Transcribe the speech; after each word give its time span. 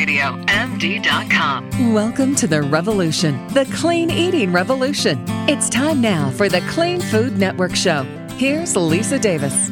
CleanRadioMD.com. 0.00 1.92
Welcome 1.92 2.34
to 2.36 2.46
the 2.46 2.62
revolution, 2.62 3.46
the 3.48 3.66
clean 3.66 4.10
eating 4.10 4.50
revolution. 4.50 5.22
It's 5.48 5.68
time 5.68 6.00
now 6.00 6.30
for 6.30 6.48
the 6.48 6.62
Clean 6.70 7.00
Food 7.00 7.36
Network 7.36 7.76
Show. 7.76 8.04
Here's 8.36 8.76
Lisa 8.76 9.18
Davis. 9.18 9.70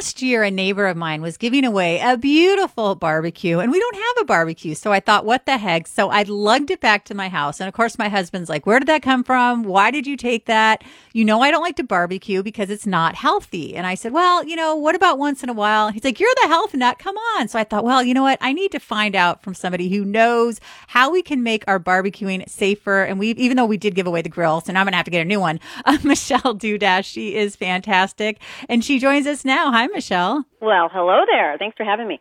Last 0.00 0.22
year, 0.22 0.42
a 0.42 0.50
neighbor 0.50 0.86
of 0.86 0.96
mine 0.96 1.20
was 1.20 1.36
giving 1.36 1.62
away 1.62 2.00
a 2.00 2.16
beautiful 2.16 2.94
barbecue, 2.94 3.58
and 3.58 3.70
we 3.70 3.78
don't 3.78 3.96
have 3.96 4.22
a 4.22 4.24
barbecue. 4.24 4.74
So 4.74 4.92
I 4.92 4.98
thought, 4.98 5.26
what 5.26 5.44
the 5.44 5.58
heck? 5.58 5.86
So 5.86 6.08
I 6.08 6.22
lugged 6.22 6.70
it 6.70 6.80
back 6.80 7.04
to 7.04 7.14
my 7.14 7.28
house. 7.28 7.60
And 7.60 7.68
of 7.68 7.74
course, 7.74 7.98
my 7.98 8.08
husband's 8.08 8.48
like, 8.48 8.64
Where 8.64 8.78
did 8.78 8.88
that 8.88 9.02
come 9.02 9.22
from? 9.22 9.62
Why 9.62 9.90
did 9.90 10.06
you 10.06 10.16
take 10.16 10.46
that? 10.46 10.82
You 11.12 11.26
know, 11.26 11.42
I 11.42 11.50
don't 11.50 11.60
like 11.60 11.76
to 11.76 11.84
barbecue 11.84 12.42
because 12.42 12.70
it's 12.70 12.86
not 12.86 13.14
healthy. 13.14 13.76
And 13.76 13.86
I 13.86 13.94
said, 13.94 14.12
Well, 14.14 14.42
you 14.42 14.56
know, 14.56 14.74
what 14.74 14.94
about 14.94 15.18
once 15.18 15.42
in 15.42 15.50
a 15.50 15.52
while? 15.52 15.90
He's 15.90 16.02
like, 16.02 16.18
You're 16.18 16.30
the 16.40 16.48
health 16.48 16.72
nut. 16.72 16.98
Come 16.98 17.18
on. 17.36 17.48
So 17.48 17.58
I 17.58 17.64
thought, 17.64 17.84
Well, 17.84 18.02
you 18.02 18.14
know 18.14 18.22
what? 18.22 18.38
I 18.40 18.54
need 18.54 18.72
to 18.72 18.80
find 18.80 19.14
out 19.14 19.42
from 19.42 19.52
somebody 19.52 19.90
who 19.90 20.02
knows 20.02 20.62
how 20.86 21.10
we 21.10 21.20
can 21.20 21.42
make 21.42 21.62
our 21.68 21.78
barbecuing 21.78 22.48
safer. 22.48 23.02
And 23.02 23.18
we, 23.18 23.32
even 23.32 23.58
though 23.58 23.66
we 23.66 23.76
did 23.76 23.94
give 23.94 24.06
away 24.06 24.22
the 24.22 24.30
grill, 24.30 24.62
so 24.62 24.72
now 24.72 24.80
I'm 24.80 24.86
going 24.86 24.92
to 24.92 24.96
have 24.96 25.04
to 25.04 25.10
get 25.10 25.20
a 25.20 25.26
new 25.26 25.40
one. 25.40 25.60
Uh, 25.90 25.96
Michelle 26.04 26.54
Dudash, 26.54 27.04
she 27.04 27.34
is 27.34 27.56
fantastic. 27.56 28.38
And 28.68 28.84
she 28.84 28.98
joins 28.98 29.26
us 29.26 29.44
now. 29.44 29.72
Hi, 29.72 29.88
Michelle. 29.92 30.44
Well, 30.60 30.88
hello 30.92 31.24
there. 31.30 31.56
Thanks 31.58 31.76
for 31.76 31.84
having 31.84 32.08
me. 32.08 32.20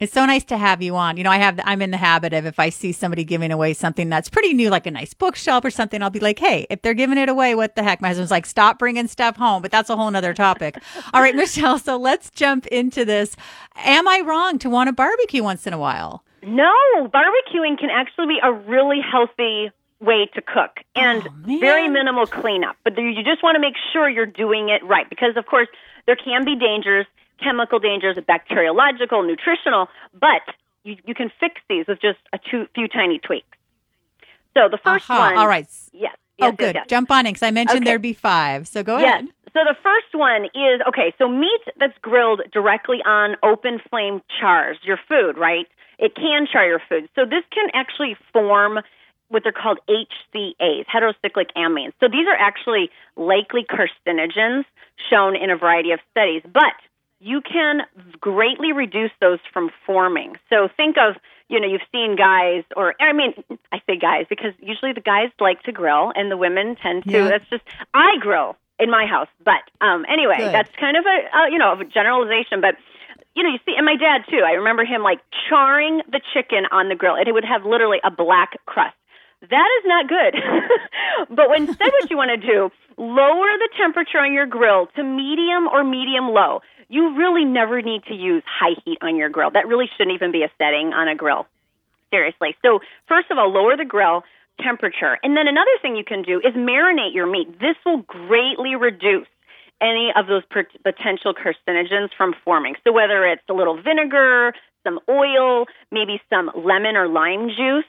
It's 0.00 0.14
so 0.14 0.24
nice 0.24 0.44
to 0.44 0.56
have 0.56 0.80
you 0.80 0.96
on. 0.96 1.18
You 1.18 1.24
know, 1.24 1.30
I 1.30 1.36
have 1.36 1.60
I'm 1.62 1.82
in 1.82 1.90
the 1.90 1.98
habit 1.98 2.32
of 2.32 2.46
if 2.46 2.58
I 2.58 2.70
see 2.70 2.90
somebody 2.90 3.22
giving 3.22 3.52
away 3.52 3.74
something 3.74 4.08
that's 4.08 4.30
pretty 4.30 4.54
new, 4.54 4.70
like 4.70 4.86
a 4.86 4.90
nice 4.90 5.12
bookshelf 5.12 5.62
or 5.62 5.70
something, 5.70 6.02
I'll 6.02 6.08
be 6.08 6.20
like, 6.20 6.38
"Hey, 6.38 6.66
if 6.70 6.80
they're 6.80 6.94
giving 6.94 7.18
it 7.18 7.28
away, 7.28 7.54
what 7.54 7.76
the 7.76 7.82
heck?" 7.82 8.00
My 8.00 8.08
husband's 8.08 8.30
like, 8.30 8.46
"Stop 8.46 8.78
bringing 8.78 9.08
stuff 9.08 9.36
home," 9.36 9.60
but 9.60 9.70
that's 9.70 9.90
a 9.90 9.96
whole 9.96 10.10
nother 10.10 10.32
topic. 10.32 10.78
All 11.12 11.20
right, 11.20 11.36
Michelle. 11.36 11.78
So 11.78 11.98
let's 11.98 12.30
jump 12.30 12.66
into 12.68 13.04
this. 13.04 13.36
Am 13.76 14.08
I 14.08 14.22
wrong 14.24 14.58
to 14.60 14.70
want 14.70 14.88
to 14.88 14.94
barbecue 14.94 15.42
once 15.42 15.66
in 15.66 15.74
a 15.74 15.78
while? 15.78 16.24
No, 16.42 16.72
barbecuing 16.96 17.78
can 17.78 17.90
actually 17.90 18.28
be 18.28 18.38
a 18.42 18.50
really 18.50 19.00
healthy 19.02 19.70
way 20.00 20.26
to 20.34 20.40
cook 20.40 20.80
and 20.96 21.22
Oh, 21.26 21.58
very 21.60 21.88
minimal 21.88 22.26
cleanup. 22.26 22.76
But 22.84 22.96
you 22.96 23.14
just 23.22 23.42
want 23.42 23.56
to 23.56 23.60
make 23.60 23.74
sure 23.92 24.08
you're 24.08 24.26
doing 24.26 24.68
it 24.70 24.82
right 24.84 25.08
because, 25.08 25.36
of 25.36 25.46
course, 25.46 25.68
there 26.06 26.16
can 26.16 26.44
be 26.44 26.56
dangers, 26.56 27.06
chemical 27.42 27.78
dangers, 27.78 28.16
bacteriological, 28.26 29.22
nutritional, 29.22 29.88
but 30.18 30.42
you, 30.84 30.96
you 31.04 31.14
can 31.14 31.30
fix 31.38 31.60
these 31.68 31.86
with 31.86 32.00
just 32.00 32.18
a 32.32 32.38
two, 32.50 32.66
few 32.74 32.88
tiny 32.88 33.18
tweaks. 33.18 33.46
So 34.54 34.68
the 34.70 34.78
1st 34.78 34.86
Aha. 35.10 35.14
Uh-huh. 35.14 35.18
one, 35.20 35.36
All 35.38 35.46
right. 35.48 35.66
yes. 35.66 35.90
oh, 35.92 35.98
yes, 36.00 36.16
yes, 36.38 36.54
good. 36.56 36.74
yes. 36.76 36.86
Jump 36.88 37.10
on 37.10 37.26
in 37.26 37.32
because 37.32 37.42
I 37.46 37.50
mentioned 37.50 37.82
Okay. 37.82 37.90
there'd 37.90 38.02
be 38.02 38.12
five. 38.14 38.66
So 38.66 38.82
go 38.82 38.98
Yes. 38.98 39.20
ahead. 39.22 39.28
So 39.52 39.60
the 39.64 39.76
first 39.82 40.14
one 40.14 40.44
is 40.54 40.80
okay, 40.88 41.12
so 41.18 41.28
meat 41.28 41.60
that's 41.76 41.96
grilled 42.02 42.40
directly 42.52 42.98
on 43.04 43.34
open 43.42 43.80
flame 43.90 44.22
chars 44.40 44.78
your 44.84 44.98
food, 45.08 45.36
right? 45.36 45.66
It 45.98 46.14
can 46.14 46.46
char 46.50 46.66
your 46.66 46.80
food. 46.88 47.08
So 47.16 47.24
this 47.24 47.42
can 47.52 47.66
actually 47.74 48.16
form 48.32 48.78
what 49.30 49.42
they're 49.42 49.52
called 49.52 49.78
HCAs, 49.88 50.84
heterocyclic 50.86 51.50
amines. 51.56 51.92
So 52.00 52.08
these 52.08 52.26
are 52.26 52.36
actually 52.38 52.90
likely 53.16 53.64
carcinogens 53.64 54.64
shown 55.08 55.36
in 55.36 55.50
a 55.50 55.56
variety 55.56 55.92
of 55.92 56.00
studies, 56.10 56.42
but 56.44 56.74
you 57.20 57.40
can 57.40 57.82
greatly 58.20 58.72
reduce 58.72 59.12
those 59.20 59.38
from 59.52 59.70
forming. 59.86 60.36
So 60.48 60.68
think 60.76 60.96
of, 60.98 61.16
you 61.48 61.60
know, 61.60 61.68
you've 61.68 61.86
seen 61.92 62.16
guys, 62.16 62.64
or 62.76 62.94
I 63.00 63.12
mean, 63.12 63.34
I 63.72 63.80
say 63.86 63.96
guys 63.96 64.26
because 64.28 64.52
usually 64.60 64.92
the 64.92 65.00
guys 65.00 65.28
like 65.38 65.62
to 65.64 65.72
grill 65.72 66.12
and 66.14 66.30
the 66.30 66.36
women 66.36 66.76
tend 66.76 67.04
to. 67.04 67.10
Yeah. 67.10 67.28
That's 67.28 67.48
just 67.50 67.62
I 67.94 68.16
grill 68.20 68.56
in 68.78 68.90
my 68.90 69.06
house, 69.06 69.28
but 69.44 69.62
um, 69.80 70.06
anyway, 70.08 70.38
Good. 70.38 70.54
that's 70.54 70.70
kind 70.80 70.96
of 70.96 71.04
a 71.04 71.38
uh, 71.38 71.46
you 71.46 71.58
know 71.58 71.78
a 71.78 71.84
generalization, 71.84 72.60
but. 72.60 72.74
You 73.32 73.44
know, 73.44 73.50
you 73.50 73.60
see, 73.64 73.74
and 73.76 73.86
my 73.86 73.94
dad 73.94 74.22
too. 74.28 74.42
I 74.44 74.54
remember 74.54 74.84
him 74.84 75.04
like 75.04 75.20
charring 75.48 76.02
the 76.10 76.20
chicken 76.34 76.66
on 76.72 76.88
the 76.88 76.96
grill, 76.96 77.14
and 77.14 77.28
it 77.28 77.32
would 77.32 77.44
have 77.44 77.64
literally 77.64 77.98
a 78.02 78.10
black 78.10 78.58
crust. 78.66 78.96
That 79.42 79.68
is 79.80 79.84
not 79.86 80.08
good. 80.08 80.34
but 81.30 81.46
instead, 81.56 81.88
what 81.92 82.10
you 82.10 82.16
want 82.16 82.30
to 82.30 82.46
do, 82.46 82.70
lower 82.98 83.48
the 83.56 83.70
temperature 83.76 84.18
on 84.18 84.34
your 84.34 84.46
grill 84.46 84.88
to 84.96 85.02
medium 85.02 85.66
or 85.66 85.82
medium 85.82 86.28
low. 86.28 86.60
You 86.88 87.16
really 87.16 87.44
never 87.44 87.80
need 87.80 88.04
to 88.08 88.14
use 88.14 88.42
high 88.44 88.76
heat 88.84 88.98
on 89.00 89.16
your 89.16 89.30
grill. 89.30 89.50
That 89.52 89.66
really 89.66 89.88
shouldn't 89.96 90.14
even 90.14 90.32
be 90.32 90.42
a 90.42 90.50
setting 90.58 90.92
on 90.92 91.08
a 91.08 91.14
grill. 91.14 91.46
Seriously. 92.10 92.56
So, 92.62 92.80
first 93.08 93.30
of 93.30 93.38
all, 93.38 93.50
lower 93.50 93.76
the 93.76 93.84
grill 93.84 94.24
temperature. 94.60 95.16
And 95.22 95.36
then 95.36 95.48
another 95.48 95.70
thing 95.80 95.96
you 95.96 96.04
can 96.04 96.22
do 96.22 96.38
is 96.40 96.52
marinate 96.54 97.14
your 97.14 97.26
meat. 97.26 97.60
This 97.60 97.76
will 97.86 98.02
greatly 98.02 98.74
reduce 98.74 99.28
any 99.80 100.12
of 100.14 100.26
those 100.26 100.42
potential 100.82 101.32
carcinogens 101.32 102.10
from 102.16 102.34
forming. 102.44 102.74
So, 102.84 102.92
whether 102.92 103.24
it's 103.24 103.42
a 103.48 103.54
little 103.54 103.80
vinegar, 103.80 104.52
some 104.84 104.98
oil, 105.08 105.66
maybe 105.90 106.20
some 106.28 106.50
lemon 106.54 106.96
or 106.96 107.08
lime 107.08 107.48
juice, 107.48 107.86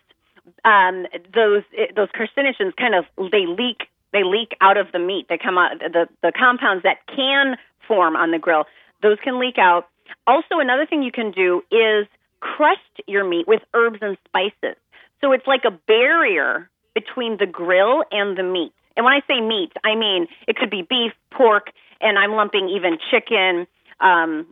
um, 0.65 1.05
those 1.33 1.63
it, 1.71 1.95
those 1.95 2.09
carcinogens 2.09 2.75
kind 2.75 2.95
of 2.95 3.05
they 3.31 3.45
leak 3.45 3.87
they 4.13 4.23
leak 4.23 4.55
out 4.61 4.77
of 4.77 4.87
the 4.91 4.99
meat. 4.99 5.27
They 5.29 5.37
come 5.37 5.57
out 5.57 5.79
the 5.79 6.07
the 6.21 6.31
compounds 6.37 6.83
that 6.83 6.97
can 7.07 7.57
form 7.87 8.15
on 8.15 8.31
the 8.31 8.39
grill. 8.39 8.65
Those 9.01 9.17
can 9.23 9.39
leak 9.39 9.57
out. 9.57 9.87
Also, 10.27 10.59
another 10.59 10.85
thing 10.85 11.03
you 11.03 11.11
can 11.11 11.31
do 11.31 11.63
is 11.71 12.07
crust 12.39 12.79
your 13.07 13.23
meat 13.23 13.47
with 13.47 13.61
herbs 13.73 13.99
and 14.01 14.17
spices. 14.25 14.77
So 15.21 15.31
it's 15.31 15.47
like 15.47 15.61
a 15.65 15.71
barrier 15.71 16.69
between 16.93 17.37
the 17.37 17.45
grill 17.45 18.03
and 18.11 18.37
the 18.37 18.43
meat. 18.43 18.73
And 18.97 19.05
when 19.05 19.13
I 19.13 19.21
say 19.27 19.39
meat, 19.39 19.71
I 19.83 19.95
mean 19.95 20.27
it 20.47 20.57
could 20.57 20.69
be 20.69 20.81
beef, 20.81 21.13
pork, 21.31 21.71
and 22.01 22.17
I'm 22.17 22.31
lumping 22.31 22.69
even 22.69 22.97
chicken. 23.09 23.67
Um, 23.99 24.47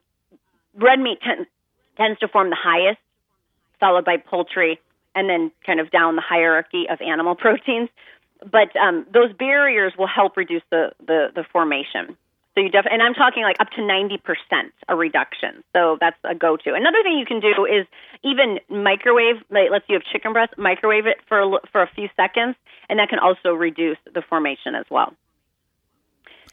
red 0.76 1.00
meat 1.00 1.20
ten- 1.22 1.48
tends 1.98 2.20
to 2.20 2.28
form 2.28 2.50
the 2.50 2.58
highest, 2.58 3.00
followed 3.80 4.06
by 4.06 4.18
poultry, 4.18 4.80
and 5.16 5.30
then 5.30 5.52
kind 5.66 5.80
of 5.80 5.92
down 5.92 6.16
the 6.16 6.22
hierarchy 6.22 6.86
of 6.90 7.02
animal 7.02 7.36
proteins. 7.46 7.90
But 8.40 8.76
um, 8.78 9.06
those 9.14 9.34
barriers 9.34 9.94
will 9.98 10.08
help 10.08 10.38
reduce 10.38 10.64
the, 10.72 10.92
the, 11.06 11.28
the 11.36 11.44
formation. 11.52 12.18
So 12.56 12.62
you 12.62 12.70
def- 12.70 12.88
and 12.90 13.02
I'm 13.02 13.14
talking 13.14 13.44
like 13.44 13.58
up 13.60 13.70
to 13.72 13.82
90% 13.82 14.20
a 14.88 14.96
reduction. 14.96 15.64
So 15.74 15.98
that's 16.00 16.18
a 16.24 16.36
go-to. 16.36 16.74
Another 16.74 17.04
thing 17.04 17.18
you 17.18 17.26
can 17.26 17.40
do 17.40 17.66
is 17.66 17.86
even 18.24 18.60
microwave, 18.70 19.38
like, 19.50 19.70
let's 19.72 19.86
say 19.88 19.94
you 19.94 20.00
have 20.00 20.04
chicken 20.12 20.34
breast, 20.34 20.54
microwave 20.58 21.06
it 21.06 21.18
for 21.28 21.40
a, 21.40 21.60
for 21.72 21.82
a 21.82 21.90
few 21.94 22.10
seconds, 22.16 22.56
and 22.90 23.00
that 23.00 23.10
can 23.10 23.20
also 23.20 23.54
reduce 23.54 23.98
the 24.14 24.22
formation 24.22 24.74
as 24.76 24.86
well. 24.90 25.14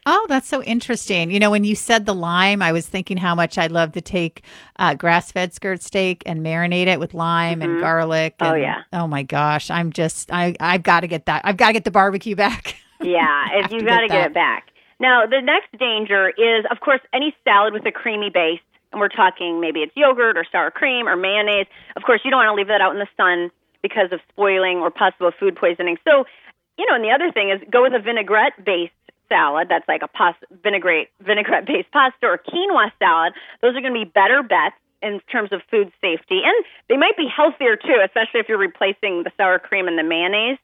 Oh, 0.09 0.25
that's 0.29 0.47
so 0.47 0.63
interesting. 0.63 1.31
You 1.31 1.39
know, 1.39 1.51
when 1.51 1.65
you 1.65 1.75
said 1.75 2.05
the 2.05 2.15
lime, 2.15 2.61
I 2.61 2.71
was 2.71 2.87
thinking 2.87 3.17
how 3.17 3.35
much 3.35 3.57
I'd 3.57 3.73
love 3.73 3.91
to 3.91 3.99
take 3.99 4.41
uh, 4.77 4.93
grass 4.93 5.33
fed 5.33 5.53
skirt 5.53 5.81
steak 5.81 6.23
and 6.25 6.39
marinate 6.39 6.87
it 6.87 6.97
with 6.97 7.13
lime 7.13 7.61
and 7.61 7.81
garlic. 7.81 8.35
Oh, 8.39 8.53
yeah. 8.53 8.83
Oh 8.93 9.05
my 9.05 9.23
gosh. 9.23 9.69
I'm 9.69 9.91
just, 9.91 10.31
I, 10.31 10.55
I've 10.61 10.83
got 10.83 11.01
to 11.01 11.07
get 11.07 11.25
that. 11.25 11.41
I've 11.43 11.57
got 11.57 11.67
to 11.67 11.73
get 11.73 11.83
the 11.83 11.91
barbecue 11.91 12.35
back. 12.35 12.77
Yeah, 12.99 13.61
you've 13.69 13.85
got 13.85 13.99
to 13.99 14.07
get 14.07 14.13
get 14.13 14.31
it 14.31 14.33
back. 14.33 14.71
Now, 14.99 15.27
the 15.27 15.39
next 15.39 15.69
danger 15.77 16.29
is, 16.29 16.65
of 16.71 16.79
course, 16.79 16.99
any 17.13 17.35
salad 17.43 17.71
with 17.71 17.85
a 17.85 17.91
creamy 17.91 18.31
base. 18.31 18.59
And 18.91 18.99
we're 18.99 19.07
talking 19.07 19.61
maybe 19.61 19.81
it's 19.81 19.91
yogurt 19.95 20.35
or 20.35 20.43
sour 20.51 20.71
cream 20.71 21.07
or 21.07 21.15
mayonnaise. 21.15 21.67
Of 21.95 22.01
course, 22.01 22.21
you 22.25 22.31
don't 22.31 22.39
want 22.39 22.49
to 22.49 22.55
leave 22.55 22.69
that 22.69 22.81
out 22.81 22.93
in 22.93 22.99
the 22.99 23.07
sun 23.15 23.51
because 23.83 24.11
of 24.11 24.19
spoiling 24.29 24.77
or 24.79 24.89
possible 24.89 25.29
food 25.39 25.55
poisoning. 25.55 25.97
So, 26.03 26.25
you 26.79 26.87
know, 26.89 26.95
and 26.95 27.03
the 27.03 27.11
other 27.11 27.31
thing 27.31 27.51
is 27.51 27.61
go 27.69 27.83
with 27.83 27.93
a 27.93 27.99
vinaigrette 27.99 28.65
based 28.65 28.96
salad. 29.29 29.67
That's 29.69 29.87
like 29.87 30.01
a 30.01 30.07
pasta, 30.07 30.45
vinaigrette 30.63 31.09
vinaigrette 31.21 31.65
based 31.65 31.91
pasta 31.91 32.25
or 32.25 32.37
quinoa 32.37 32.91
salad. 32.99 33.33
Those 33.61 33.75
are 33.75 33.81
going 33.81 33.93
to 33.93 34.05
be 34.05 34.09
better 34.09 34.43
bets 34.43 34.75
in 35.01 35.19
terms 35.31 35.53
of 35.53 35.61
food 35.69 35.91
safety, 36.01 36.41
and 36.43 36.65
they 36.89 36.97
might 36.97 37.15
be 37.15 37.27
healthier 37.27 37.75
too, 37.75 38.01
especially 38.03 38.39
if 38.39 38.49
you're 38.49 38.57
replacing 38.57 39.23
the 39.23 39.31
sour 39.37 39.59
cream 39.59 39.87
and 39.87 39.97
the 39.97 40.03
mayonnaise. 40.03 40.57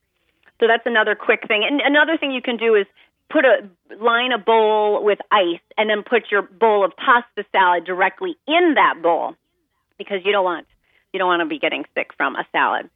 So 0.60 0.68
that's 0.68 0.86
another 0.86 1.16
quick 1.16 1.48
thing. 1.48 1.64
And 1.68 1.82
another 1.82 2.18
thing 2.18 2.32
you 2.32 2.42
can 2.42 2.58
do 2.58 2.74
is 2.74 2.86
put 3.30 3.46
a 3.46 3.68
line 4.02 4.32
a 4.32 4.38
bowl 4.38 5.04
with 5.04 5.20
ice 5.32 5.62
and 5.78 5.90
then 5.90 6.04
put 6.04 6.32
your 6.32 6.44
bowl 6.44 6.86
of 6.86 6.94
pasta 6.96 7.46
salad 7.52 7.86
directly 7.86 8.36
in 8.48 8.76
that 8.76 9.02
bowl 9.02 9.36
because 9.98 10.20
you 10.24 10.32
don't 10.32 10.44
want 10.44 10.68
you 11.12 11.20
don't 11.20 11.28
want 11.28 11.42
to 11.42 11.46
be 11.46 11.60
getting 11.60 11.86
sick 11.96 12.12
from 12.18 12.36
a 12.36 12.46
salad. 12.52 12.90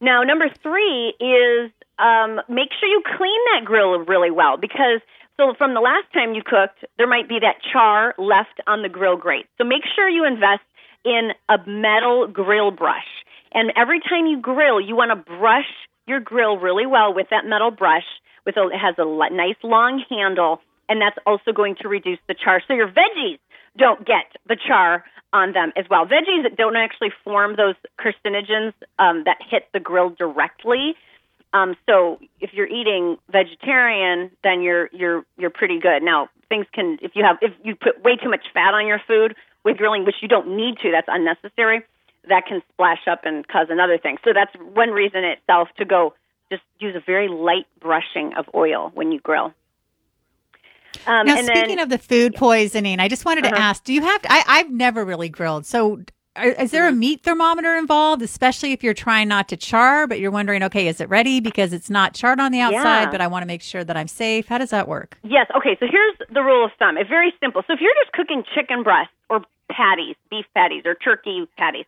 Now, 0.00 0.22
number 0.22 0.48
three 0.62 1.14
is 1.20 1.70
um, 2.00 2.40
make 2.48 2.70
sure 2.78 2.88
you 2.88 3.02
clean 3.04 3.40
that 3.54 3.64
grill 3.64 3.98
really 4.00 4.30
well 4.30 4.56
because 4.56 5.00
so 5.36 5.54
from 5.56 5.72
the 5.72 5.80
last 5.80 6.04
time 6.12 6.34
you 6.34 6.42
cooked, 6.44 6.84
there 6.98 7.06
might 7.06 7.28
be 7.28 7.38
that 7.40 7.56
char 7.72 8.14
left 8.18 8.60
on 8.66 8.82
the 8.82 8.90
grill 8.90 9.16
grate. 9.16 9.46
So 9.56 9.64
make 9.64 9.82
sure 9.96 10.06
you 10.06 10.26
invest 10.26 10.60
in 11.04 11.30
a 11.48 11.56
metal 11.66 12.26
grill 12.26 12.70
brush. 12.70 13.08
And 13.52 13.72
every 13.74 14.00
time 14.00 14.26
you 14.26 14.38
grill, 14.38 14.80
you 14.80 14.94
want 14.94 15.10
to 15.10 15.38
brush 15.38 15.70
your 16.06 16.20
grill 16.20 16.58
really 16.58 16.86
well 16.86 17.14
with 17.14 17.28
that 17.30 17.46
metal 17.46 17.70
brush. 17.70 18.04
With 18.44 18.56
a, 18.56 18.68
it 18.68 18.78
has 18.78 18.96
a 18.98 19.04
nice 19.34 19.56
long 19.62 20.04
handle, 20.08 20.60
and 20.88 21.00
that's 21.00 21.16
also 21.26 21.52
going 21.52 21.76
to 21.82 21.88
reduce 21.88 22.18
the 22.28 22.34
char. 22.34 22.62
So 22.66 22.74
your 22.74 22.88
veggies 22.88 23.38
don't 23.78 24.04
get 24.06 24.32
the 24.46 24.56
char 24.56 25.04
on 25.32 25.52
them 25.52 25.72
as 25.76 25.84
well. 25.88 26.06
Veggies 26.06 26.56
don't 26.56 26.76
actually 26.76 27.12
form 27.24 27.56
those 27.56 27.76
carcinogens 27.98 28.72
um, 28.98 29.24
that 29.24 29.38
hit 29.48 29.68
the 29.72 29.80
grill 29.80 30.10
directly. 30.10 30.96
Um, 31.52 31.76
so 31.88 32.18
if 32.40 32.50
you're 32.52 32.68
eating 32.68 33.16
vegetarian, 33.30 34.30
then 34.44 34.62
you're 34.62 34.88
you're 34.92 35.24
you're 35.36 35.50
pretty 35.50 35.80
good. 35.80 36.02
Now, 36.02 36.28
things 36.48 36.66
can 36.72 36.98
if 37.02 37.12
you 37.14 37.24
have 37.24 37.38
if 37.42 37.52
you 37.64 37.74
put 37.74 38.02
way 38.04 38.16
too 38.16 38.30
much 38.30 38.44
fat 38.54 38.74
on 38.74 38.86
your 38.86 39.00
food 39.06 39.34
with 39.64 39.76
grilling, 39.76 40.04
which 40.04 40.16
you 40.22 40.28
don't 40.28 40.56
need 40.56 40.78
to, 40.78 40.90
that's 40.92 41.08
unnecessary. 41.10 41.82
That 42.28 42.46
can 42.46 42.62
splash 42.72 43.08
up 43.10 43.20
and 43.24 43.46
cause 43.48 43.66
another 43.70 43.98
thing. 43.98 44.18
So 44.24 44.30
that's 44.32 44.52
one 44.74 44.90
reason 44.90 45.24
itself 45.24 45.68
to 45.78 45.84
go 45.84 46.14
just 46.50 46.62
use 46.78 46.94
a 46.94 47.00
very 47.00 47.28
light 47.28 47.66
brushing 47.80 48.32
of 48.36 48.46
oil 48.54 48.90
when 48.94 49.12
you 49.12 49.20
grill. 49.20 49.54
Um, 51.06 51.26
now, 51.26 51.36
speaking 51.36 51.76
then, 51.76 51.78
of 51.78 51.88
the 51.88 51.98
food 51.98 52.34
poisoning, 52.34 53.00
I 53.00 53.08
just 53.08 53.24
wanted 53.24 53.42
to 53.44 53.52
uh-huh. 53.52 53.62
ask: 53.62 53.84
Do 53.84 53.92
you 53.92 54.02
have? 54.02 54.22
To, 54.22 54.32
I, 54.32 54.44
I've 54.46 54.70
never 54.70 55.04
really 55.04 55.28
grilled, 55.28 55.66
so 55.66 56.02
is 56.42 56.70
there 56.70 56.86
a 56.86 56.90
mm-hmm. 56.90 56.98
meat 56.98 57.22
thermometer 57.22 57.76
involved, 57.76 58.22
especially 58.22 58.72
if 58.72 58.82
you're 58.82 58.94
trying 58.94 59.28
not 59.28 59.48
to 59.48 59.56
char, 59.56 60.06
but 60.06 60.20
you're 60.20 60.30
wondering, 60.30 60.62
okay, 60.64 60.88
is 60.88 61.00
it 61.00 61.08
ready 61.08 61.40
because 61.40 61.72
it's 61.72 61.90
not 61.90 62.14
charred 62.14 62.40
on 62.40 62.52
the 62.52 62.60
outside, 62.60 63.04
yeah. 63.04 63.10
but 63.10 63.20
I 63.20 63.26
want 63.26 63.42
to 63.42 63.46
make 63.46 63.62
sure 63.62 63.84
that 63.84 63.96
I'm 63.96 64.08
safe? 64.08 64.48
How 64.48 64.58
does 64.58 64.70
that 64.70 64.88
work? 64.88 65.18
Yes. 65.22 65.46
Okay. 65.56 65.76
So 65.80 65.86
here's 65.90 66.16
the 66.32 66.42
rule 66.42 66.64
of 66.64 66.70
thumb. 66.78 66.96
It's 66.96 67.08
very 67.08 67.32
simple. 67.40 67.62
So 67.66 67.72
if 67.72 67.80
you're 67.80 67.94
just 68.02 68.12
cooking 68.12 68.44
chicken 68.54 68.82
breast 68.82 69.10
or 69.28 69.42
patties, 69.70 70.16
beef 70.30 70.46
patties 70.54 70.82
or 70.84 70.94
turkey 70.94 71.48
patties, 71.56 71.86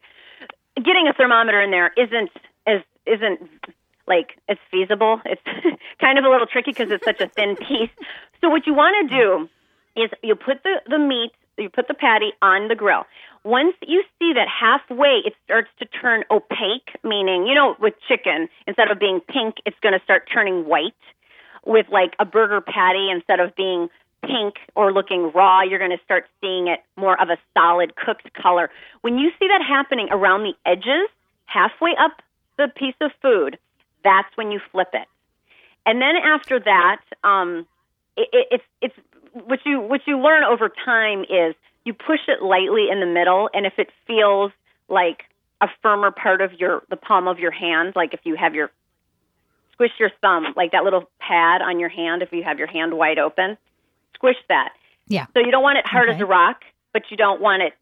getting 0.76 1.08
a 1.08 1.12
thermometer 1.12 1.60
in 1.60 1.70
there 1.70 1.92
isn't 1.96 2.30
as 2.66 2.80
isn't 3.06 3.50
like 4.06 4.38
it's 4.48 4.60
feasible. 4.70 5.20
It's 5.24 5.42
kind 6.00 6.18
of 6.18 6.24
a 6.24 6.28
little 6.28 6.46
tricky 6.46 6.70
because 6.70 6.90
it's 6.90 7.04
such 7.04 7.20
a 7.20 7.28
thin 7.28 7.56
piece. 7.56 7.90
So 8.40 8.48
what 8.48 8.66
you 8.66 8.74
want 8.74 9.10
to 9.10 9.16
do 9.16 9.48
is 9.96 10.10
you 10.22 10.34
put 10.34 10.62
the 10.62 10.80
the 10.88 10.98
meat, 10.98 11.32
you 11.58 11.68
put 11.68 11.88
the 11.88 11.94
patty 11.94 12.32
on 12.40 12.68
the 12.68 12.74
grill. 12.74 13.04
Once 13.44 13.74
you 13.86 14.02
see 14.18 14.32
that 14.34 14.46
halfway 14.48 15.20
it 15.24 15.34
starts 15.44 15.68
to 15.78 15.84
turn 15.86 16.24
opaque, 16.30 16.96
meaning, 17.02 17.46
you 17.46 17.54
know, 17.54 17.76
with 17.80 17.94
chicken, 18.08 18.48
instead 18.66 18.90
of 18.90 18.98
being 18.98 19.20
pink, 19.20 19.56
it's 19.66 19.76
going 19.82 19.92
to 19.92 20.04
start 20.04 20.28
turning 20.32 20.66
white. 20.66 20.94
With 21.64 21.86
like 21.90 22.14
a 22.18 22.24
burger 22.24 22.60
patty, 22.60 23.08
instead 23.10 23.38
of 23.38 23.54
being 23.54 23.88
pink 24.22 24.54
or 24.74 24.92
looking 24.92 25.30
raw, 25.32 25.62
you're 25.62 25.78
going 25.78 25.96
to 25.96 26.04
start 26.04 26.26
seeing 26.40 26.66
it 26.66 26.80
more 26.96 27.20
of 27.20 27.28
a 27.28 27.36
solid 27.54 27.94
cooked 27.94 28.32
color. 28.34 28.70
When 29.02 29.18
you 29.18 29.30
see 29.38 29.46
that 29.48 29.62
happening 29.66 30.08
around 30.10 30.42
the 30.42 30.54
edges, 30.66 31.08
halfway 31.46 31.94
up 31.98 32.22
the 32.58 32.68
piece 32.74 32.94
of 33.00 33.12
food, 33.20 33.58
that's 34.02 34.36
when 34.36 34.50
you 34.50 34.60
flip 34.72 34.88
it. 34.92 35.06
And 35.86 36.00
then 36.00 36.16
after 36.16 36.60
that, 36.60 37.00
um, 37.24 37.66
it, 38.16 38.28
it, 38.32 38.46
it's 38.50 38.64
it's 38.80 38.94
what 39.32 39.60
you 39.64 39.80
what 39.80 40.02
you 40.06 40.18
learn 40.18 40.44
over 40.44 40.70
time 40.84 41.22
is 41.22 41.54
you 41.84 41.94
push 41.94 42.20
it 42.28 42.42
lightly 42.42 42.88
in 42.90 43.00
the 43.00 43.06
middle, 43.06 43.48
and 43.52 43.66
if 43.66 43.74
it 43.78 43.88
feels 44.06 44.52
like 44.88 45.24
a 45.60 45.68
firmer 45.82 46.10
part 46.10 46.40
of 46.40 46.52
your 46.54 46.82
the 46.90 46.96
palm 46.96 47.28
of 47.28 47.38
your 47.38 47.50
hand, 47.50 47.94
like 47.96 48.14
if 48.14 48.20
you 48.24 48.36
have 48.36 48.54
your 48.54 48.70
squish 49.72 49.92
your 49.98 50.10
thumb, 50.20 50.46
like 50.56 50.72
that 50.72 50.84
little 50.84 51.08
pad 51.18 51.62
on 51.62 51.80
your 51.80 51.88
hand, 51.88 52.22
if 52.22 52.32
you 52.32 52.42
have 52.44 52.58
your 52.58 52.68
hand 52.68 52.96
wide 52.96 53.18
open, 53.18 53.56
squish 54.14 54.36
that. 54.48 54.70
Yeah. 55.08 55.26
So 55.34 55.40
you 55.40 55.50
don't 55.50 55.62
want 55.62 55.78
it 55.78 55.86
hard 55.86 56.08
okay. 56.08 56.16
as 56.16 56.22
a 56.22 56.26
rock, 56.26 56.62
but 56.92 57.02
you 57.10 57.16
don't 57.16 57.40
want 57.40 57.62
it 57.62 57.72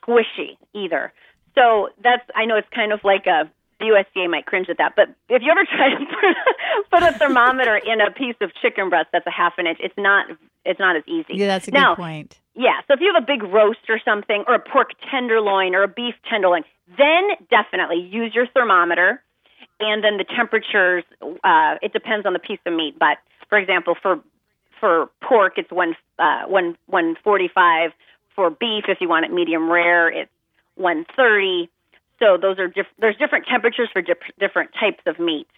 squishy 0.00 0.56
either. 0.74 1.12
So 1.54 1.90
that's 2.02 2.24
I 2.34 2.44
know 2.46 2.56
it's 2.56 2.68
kind 2.74 2.92
of 2.92 3.00
like 3.04 3.26
a 3.26 3.50
the 3.78 3.86
USDA 3.86 4.28
might 4.28 4.46
cringe 4.46 4.68
at 4.68 4.78
that, 4.78 4.94
but 4.96 5.08
if 5.28 5.42
you 5.42 5.52
ever 5.52 5.64
try 5.76 5.90
to 5.90 6.04
put, 6.04 7.00
put 7.00 7.02
a 7.02 7.16
thermometer 7.16 7.76
in 7.76 8.00
a 8.00 8.10
piece 8.10 8.34
of 8.40 8.50
chicken 8.60 8.88
breast 8.88 9.08
that's 9.12 9.26
a 9.26 9.30
half 9.30 9.54
an 9.58 9.66
inch, 9.66 9.78
it's 9.80 9.94
not 9.96 10.26
it's 10.68 10.80
not 10.80 10.96
as 10.96 11.02
easy. 11.06 11.34
Yeah, 11.34 11.46
that's 11.46 11.68
a 11.68 11.70
now, 11.70 11.94
good 11.94 12.02
point. 12.02 12.40
Yeah, 12.54 12.80
so 12.86 12.94
if 12.94 13.00
you 13.00 13.12
have 13.12 13.22
a 13.22 13.26
big 13.26 13.42
roast 13.42 13.88
or 13.88 14.00
something, 14.04 14.44
or 14.46 14.54
a 14.54 14.60
pork 14.60 14.90
tenderloin 15.10 15.74
or 15.74 15.82
a 15.82 15.88
beef 15.88 16.14
tenderloin, 16.28 16.62
then 16.96 17.30
definitely 17.50 18.00
use 18.00 18.34
your 18.34 18.46
thermometer, 18.46 19.22
and 19.80 20.04
then 20.04 20.16
the 20.16 20.24
temperatures. 20.24 21.04
Uh, 21.22 21.76
it 21.82 21.92
depends 21.92 22.26
on 22.26 22.32
the 22.32 22.38
piece 22.38 22.60
of 22.66 22.72
meat, 22.72 22.96
but 22.98 23.18
for 23.48 23.58
example, 23.58 23.96
for 24.00 24.20
for 24.80 25.10
pork, 25.20 25.54
it's 25.56 25.70
one 25.72 25.94
uh, 26.18 26.42
one 26.46 26.76
one 26.86 27.16
forty 27.24 27.48
five. 27.48 27.92
For 28.36 28.50
beef, 28.50 28.84
if 28.86 28.98
you 29.00 29.08
want 29.08 29.24
it 29.24 29.32
medium 29.32 29.68
rare, 29.68 30.08
it's 30.08 30.30
one 30.76 31.04
thirty 31.16 31.68
so 32.18 32.36
those 32.40 32.58
are 32.58 32.68
diff- 32.68 32.86
there's 32.98 33.16
different 33.16 33.46
temperatures 33.46 33.88
for 33.92 34.02
dif- 34.02 34.18
different 34.38 34.70
types 34.78 35.02
of 35.06 35.18
meat. 35.18 35.48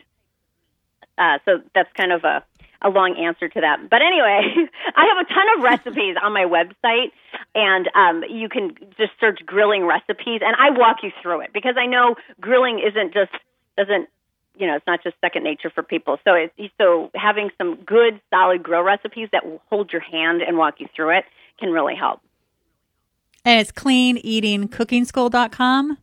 Uh, 1.17 1.39
so 1.45 1.61
that's 1.75 1.91
kind 1.97 2.13
of 2.13 2.25
a, 2.25 2.45
a 2.83 2.89
long 2.89 3.17
answer 3.17 3.49
to 3.49 3.61
that. 3.61 3.89
But 3.91 4.03
anyway, 4.03 4.69
I 4.97 5.07
have 5.07 5.19
a 5.19 5.25
ton 5.33 5.47
of 5.57 5.63
recipes 5.63 6.17
on 6.23 6.33
my 6.33 6.45
website, 6.45 7.13
and 7.55 7.89
um, 7.95 8.25
you 8.29 8.49
can 8.49 8.75
just 8.97 9.13
search 9.21 9.41
grilling 9.45 9.85
recipes, 9.85 10.41
and 10.45 10.57
I 10.59 10.71
walk 10.71 10.99
you 11.03 11.13
through 11.23 11.43
it 11.43 11.53
because 11.53 11.77
I 11.79 11.85
know 11.87 12.17
grilling 12.41 12.81
isn't 12.81 13.13
just 13.13 13.31
doesn't 13.77 14.09
you 14.57 14.67
know 14.67 14.75
it's 14.77 14.87
not 14.87 15.03
just 15.03 15.17
second 15.21 15.45
nature 15.45 15.69
for 15.71 15.83
people. 15.83 16.17
So 16.25 16.33
it's 16.35 16.55
so 16.79 17.11
having 17.15 17.51
some 17.59 17.75
good 17.77 18.21
solid 18.31 18.63
grill 18.63 18.83
recipes 18.83 19.29
that 19.33 19.45
will 19.45 19.61
hold 19.69 19.93
your 19.93 20.03
hand 20.03 20.41
and 20.43 20.57
walk 20.57 20.81
you 20.81 20.87
through 20.95 21.19
it 21.19 21.25
can 21.59 21.71
really 21.71 21.97
help. 21.97 22.21
And 23.45 23.61
it's 23.61 23.73
cleaneatingcookingschool.com. 23.73 25.99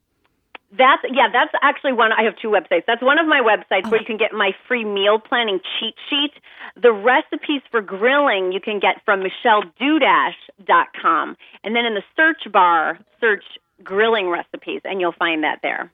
That's 0.72 1.02
yeah, 1.10 1.30
that's 1.32 1.54
actually 1.62 1.94
one 1.94 2.12
I 2.12 2.24
have 2.24 2.36
two 2.42 2.50
websites. 2.50 2.84
That's 2.86 3.02
one 3.02 3.18
of 3.20 3.26
my 3.26 3.40
websites 3.40 3.86
okay. 3.86 3.90
where 3.90 4.00
oh. 4.00 4.02
you 4.02 4.06
can 4.06 4.18
get 4.18 4.34
my 4.34 4.52
free 4.68 4.84
meal 4.84 5.18
planning 5.18 5.62
cheat 5.80 5.96
sheet. 6.10 6.34
The 6.82 6.92
recipes 6.92 7.62
for 7.72 7.82
grilling 7.82 8.52
you 8.52 8.60
can 8.60 8.80
get 8.80 9.02
from 9.06 9.24
michelledudash.com. 9.24 11.38
And 11.64 11.76
then 11.76 11.86
in 11.86 11.94
the 11.94 12.04
search 12.18 12.52
bar, 12.52 13.00
search 13.22 13.46
grilling 13.84 14.28
recipes 14.28 14.82
and 14.84 15.00
you'll 15.00 15.14
find 15.14 15.44
that 15.44 15.60
there. 15.64 15.90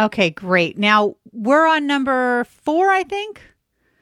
Okay, 0.00 0.30
great. 0.30 0.78
Now, 0.78 1.16
we're 1.32 1.66
on 1.66 1.86
number 1.86 2.44
4, 2.44 2.90
I 2.90 3.02
think. 3.02 3.42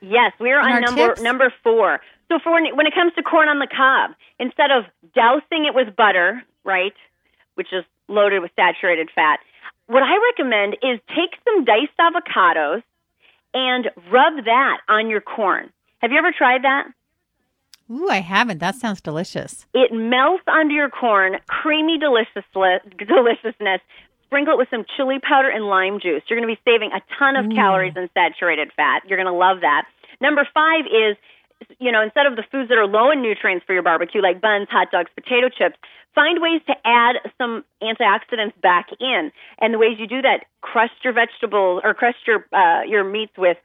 Yes, 0.02 0.32
we're 0.38 0.60
on 0.60 0.82
number 0.82 1.08
tips? 1.08 1.22
number 1.22 1.50
4. 1.62 2.00
So 2.28 2.38
for 2.42 2.52
when, 2.52 2.76
when 2.76 2.86
it 2.86 2.94
comes 2.94 3.14
to 3.14 3.22
corn 3.22 3.48
on 3.48 3.60
the 3.60 3.66
cob, 3.66 4.10
instead 4.38 4.70
of 4.70 4.84
dousing 5.14 5.64
it 5.64 5.74
with 5.74 5.96
butter, 5.96 6.42
right? 6.64 6.92
Which 7.54 7.68
is 7.72 7.84
loaded 8.08 8.40
with 8.40 8.50
saturated 8.56 9.10
fat. 9.14 9.40
What 9.86 10.02
I 10.02 10.16
recommend 10.32 10.74
is 10.82 11.00
take 11.08 11.38
some 11.44 11.64
diced 11.64 11.96
avocados 12.00 12.82
and 13.54 13.86
rub 14.10 14.44
that 14.44 14.78
on 14.88 15.08
your 15.08 15.20
corn. 15.20 15.70
Have 15.98 16.12
you 16.12 16.18
ever 16.18 16.32
tried 16.36 16.62
that? 16.64 16.86
Ooh, 17.90 18.08
I 18.08 18.20
haven't. 18.20 18.58
That 18.58 18.74
sounds 18.74 19.00
delicious. 19.00 19.64
It 19.72 19.92
melts 19.92 20.42
onto 20.48 20.74
your 20.74 20.90
corn, 20.90 21.36
creamy 21.46 21.98
deliciousness. 21.98 23.80
Sprinkle 24.24 24.54
it 24.54 24.58
with 24.58 24.68
some 24.70 24.84
chili 24.96 25.20
powder 25.20 25.48
and 25.48 25.66
lime 25.66 26.00
juice. 26.00 26.22
You're 26.26 26.38
going 26.38 26.48
to 26.48 26.54
be 26.54 26.60
saving 26.68 26.90
a 26.90 27.00
ton 27.16 27.36
of 27.36 27.48
calories 27.54 27.94
and 27.94 28.10
saturated 28.12 28.72
fat. 28.74 29.02
You're 29.06 29.18
going 29.18 29.32
to 29.32 29.38
love 29.38 29.60
that. 29.60 29.86
Number 30.20 30.46
five 30.52 30.84
is, 30.86 31.16
you 31.78 31.92
know, 31.92 32.02
instead 32.02 32.26
of 32.26 32.36
the 32.36 32.44
foods 32.50 32.68
that 32.68 32.78
are 32.78 32.86
low 32.86 33.10
in 33.10 33.22
nutrients 33.22 33.64
for 33.66 33.72
your 33.72 33.82
barbecue, 33.82 34.22
like 34.22 34.40
buns, 34.40 34.68
hot 34.70 34.90
dogs, 34.90 35.10
potato 35.14 35.48
chips, 35.48 35.76
find 36.14 36.40
ways 36.40 36.60
to 36.66 36.74
add 36.84 37.16
some 37.38 37.64
antioxidants 37.82 38.58
back 38.60 38.88
in. 39.00 39.32
And 39.60 39.74
the 39.74 39.78
ways 39.78 39.98
you 39.98 40.06
do 40.06 40.22
that, 40.22 40.44
crust 40.60 40.94
your 41.04 41.12
vegetables 41.12 41.82
or 41.84 41.94
crust 41.94 42.18
your 42.26 42.46
uh, 42.52 42.82
your 42.82 43.04
meats 43.04 43.32
with 43.36 43.58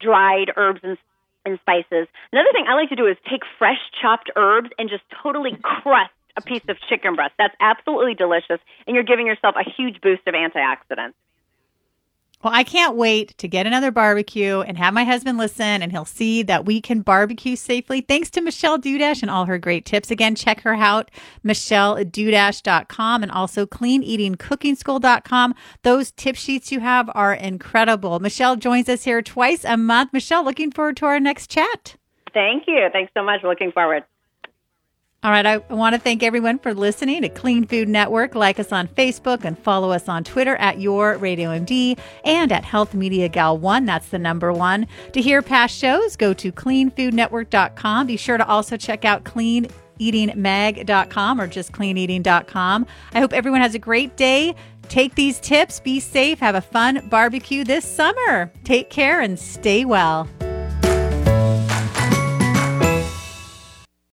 dried 0.00 0.52
herbs 0.56 0.80
and 0.82 0.96
and 1.44 1.58
spices. 1.60 2.06
Another 2.32 2.52
thing 2.52 2.66
I 2.68 2.74
like 2.74 2.90
to 2.90 2.96
do 2.96 3.06
is 3.06 3.16
take 3.28 3.42
fresh 3.58 3.80
chopped 4.00 4.30
herbs 4.36 4.70
and 4.78 4.90
just 4.90 5.02
totally 5.22 5.56
crust 5.62 6.12
a 6.36 6.42
piece 6.42 6.62
of 6.68 6.76
chicken 6.88 7.14
breast. 7.14 7.32
That's 7.38 7.54
absolutely 7.60 8.14
delicious, 8.14 8.60
and 8.86 8.94
you're 8.94 9.04
giving 9.04 9.26
yourself 9.26 9.56
a 9.56 9.68
huge 9.68 10.00
boost 10.00 10.22
of 10.26 10.34
antioxidants. 10.34 11.14
Well, 12.42 12.54
I 12.54 12.64
can't 12.64 12.96
wait 12.96 13.36
to 13.36 13.48
get 13.48 13.66
another 13.66 13.90
barbecue 13.90 14.60
and 14.60 14.78
have 14.78 14.94
my 14.94 15.04
husband 15.04 15.36
listen, 15.36 15.82
and 15.82 15.92
he'll 15.92 16.06
see 16.06 16.42
that 16.44 16.64
we 16.64 16.80
can 16.80 17.02
barbecue 17.02 17.54
safely. 17.54 18.00
Thanks 18.00 18.30
to 18.30 18.40
Michelle 18.40 18.78
Dudash 18.78 19.20
and 19.20 19.30
all 19.30 19.44
her 19.44 19.58
great 19.58 19.84
tips. 19.84 20.10
Again, 20.10 20.34
check 20.34 20.62
her 20.62 20.74
out, 20.74 21.10
michelledudash.com 21.44 23.22
and 23.22 23.30
also 23.30 23.66
cleaneatingcookingschool.com. 23.66 25.54
Those 25.82 26.12
tip 26.12 26.36
sheets 26.36 26.72
you 26.72 26.80
have 26.80 27.10
are 27.14 27.34
incredible. 27.34 28.20
Michelle 28.20 28.56
joins 28.56 28.88
us 28.88 29.04
here 29.04 29.20
twice 29.20 29.64
a 29.64 29.76
month. 29.76 30.14
Michelle, 30.14 30.44
looking 30.44 30.70
forward 30.70 30.96
to 30.98 31.06
our 31.06 31.20
next 31.20 31.50
chat. 31.50 31.96
Thank 32.32 32.64
you. 32.66 32.88
Thanks 32.90 33.12
so 33.14 33.22
much. 33.22 33.42
Looking 33.42 33.72
forward. 33.72 34.04
All 35.22 35.30
right, 35.30 35.44
I 35.44 35.58
want 35.58 35.94
to 35.94 36.00
thank 36.00 36.22
everyone 36.22 36.58
for 36.58 36.72
listening 36.72 37.20
to 37.20 37.28
Clean 37.28 37.66
Food 37.66 37.90
Network. 37.90 38.34
Like 38.34 38.58
us 38.58 38.72
on 38.72 38.88
Facebook 38.88 39.44
and 39.44 39.58
follow 39.58 39.90
us 39.90 40.08
on 40.08 40.24
Twitter 40.24 40.56
at 40.56 40.80
Your 40.80 41.18
Radio 41.18 41.50
MD 41.50 41.98
and 42.24 42.50
at 42.50 42.64
Health 42.64 42.94
Media 42.94 43.28
Gal 43.28 43.58
One. 43.58 43.84
That's 43.84 44.08
the 44.08 44.18
number 44.18 44.50
one. 44.50 44.86
To 45.12 45.20
hear 45.20 45.42
past 45.42 45.76
shows, 45.76 46.16
go 46.16 46.32
to 46.32 46.50
cleanfoodnetwork.com. 46.50 48.06
Be 48.06 48.16
sure 48.16 48.38
to 48.38 48.48
also 48.48 48.78
check 48.78 49.04
out 49.04 49.24
cleaneatingmag.com 49.24 51.38
or 51.38 51.46
just 51.46 51.72
cleaneating.com. 51.72 52.86
I 53.12 53.20
hope 53.20 53.34
everyone 53.34 53.60
has 53.60 53.74
a 53.74 53.78
great 53.78 54.16
day. 54.16 54.54
Take 54.88 55.16
these 55.16 55.38
tips, 55.38 55.80
be 55.80 56.00
safe, 56.00 56.38
have 56.38 56.54
a 56.54 56.62
fun 56.62 57.06
barbecue 57.10 57.62
this 57.62 57.84
summer. 57.84 58.50
Take 58.64 58.88
care 58.88 59.20
and 59.20 59.38
stay 59.38 59.84
well. 59.84 60.26